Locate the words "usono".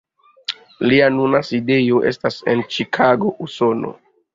3.51-3.99